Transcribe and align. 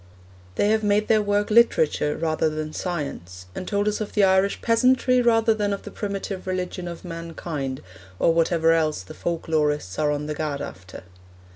They 0.55 0.69
have 0.69 0.83
made 0.83 1.09
their 1.09 1.21
work 1.21 1.51
literature 1.51 2.17
rather 2.17 2.49
than 2.49 2.73
science, 2.73 3.45
and 3.53 3.67
told 3.67 3.87
us 3.87 4.01
of 4.01 4.13
the 4.13 4.23
Irish 4.23 4.59
peasantry 4.63 5.21
rather 5.21 5.53
than 5.53 5.73
of 5.73 5.83
the 5.83 5.91
primitive 5.91 6.47
religion 6.47 6.87
of 6.87 7.05
mankind, 7.05 7.83
or 8.17 8.33
whatever 8.33 8.71
else 8.73 9.03
the 9.03 9.13
folk 9.13 9.47
lorists 9.47 9.99
are 9.99 10.09
on 10.11 10.25
the 10.25 10.33
gad 10.33 10.59
after. 10.59 11.03